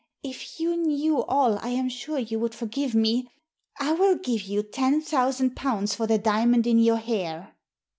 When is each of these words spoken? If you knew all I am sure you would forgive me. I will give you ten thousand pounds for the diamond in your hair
If 0.23 0.59
you 0.59 0.77
knew 0.77 1.21
all 1.25 1.59
I 1.61 1.69
am 1.69 1.87
sure 1.87 2.17
you 2.17 2.39
would 2.39 2.55
forgive 2.55 2.95
me. 2.95 3.29
I 3.79 3.91
will 3.93 4.15
give 4.15 4.41
you 4.41 4.63
ten 4.63 4.99
thousand 4.99 5.55
pounds 5.55 5.93
for 5.93 6.07
the 6.07 6.17
diamond 6.17 6.65
in 6.65 6.79
your 6.79 6.97
hair 6.97 7.53